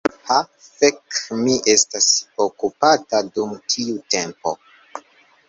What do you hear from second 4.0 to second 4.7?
tempo